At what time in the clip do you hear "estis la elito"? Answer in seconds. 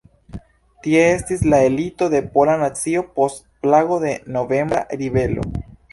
1.09-2.09